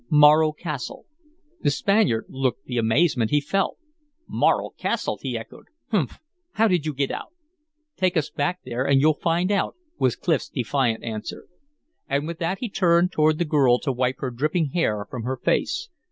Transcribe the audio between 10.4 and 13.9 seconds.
defiant answer. And with that he turned toward the girl